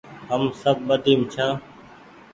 [0.29, 1.53] هم سب ٻڌيم ڇآن